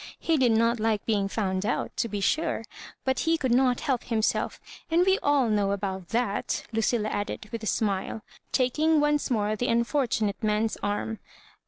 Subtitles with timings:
[0.19, 2.63] He did not like being found out, to be sure,
[3.05, 7.47] but he could not help himself; and we all know about that," Lu cilla added,
[7.51, 11.19] with a smile, taking once more the unfortunate man's arm.